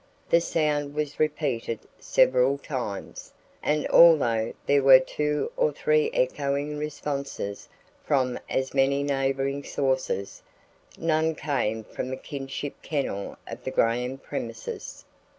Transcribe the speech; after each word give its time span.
The 0.31 0.41
sound 0.41 0.95
was 0.95 1.19
repeated 1.19 1.81
several 1.99 2.57
times, 2.57 3.33
and 3.61 3.87
although 3.89 4.51
there 4.65 4.81
were 4.81 4.97
two 4.99 5.51
or 5.55 5.71
three 5.71 6.09
echoing 6.11 6.79
responses 6.79 7.69
from 8.03 8.39
as 8.49 8.73
many 8.73 9.03
neighboring 9.03 9.63
sources, 9.63 10.41
none 10.97 11.35
came 11.35 11.83
from 11.83 12.11
a 12.11 12.17
kinship 12.17 12.73
kennel 12.81 13.37
of 13.45 13.63
the 13.63 13.69
Graham 13.69 14.17
premises. 14.17 15.05